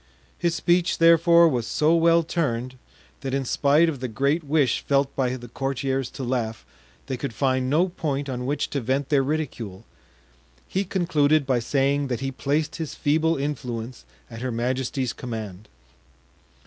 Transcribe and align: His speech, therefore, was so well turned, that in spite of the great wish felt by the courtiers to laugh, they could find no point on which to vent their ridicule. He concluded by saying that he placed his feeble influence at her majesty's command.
His 0.35 0.55
speech, 0.55 0.97
therefore, 0.97 1.47
was 1.47 1.67
so 1.67 1.93
well 1.95 2.23
turned, 2.23 2.73
that 3.19 3.35
in 3.35 3.45
spite 3.45 3.87
of 3.87 3.99
the 3.99 4.07
great 4.07 4.43
wish 4.43 4.79
felt 4.83 5.15
by 5.15 5.35
the 5.35 5.47
courtiers 5.47 6.09
to 6.13 6.23
laugh, 6.23 6.65
they 7.05 7.17
could 7.17 7.35
find 7.35 7.69
no 7.69 7.87
point 7.89 8.27
on 8.27 8.47
which 8.47 8.71
to 8.71 8.81
vent 8.81 9.09
their 9.09 9.21
ridicule. 9.21 9.85
He 10.67 10.85
concluded 10.85 11.45
by 11.45 11.59
saying 11.59 12.07
that 12.07 12.19
he 12.21 12.31
placed 12.31 12.77
his 12.77 12.95
feeble 12.95 13.37
influence 13.37 14.03
at 14.27 14.41
her 14.41 14.51
majesty's 14.51 15.13
command. 15.13 15.69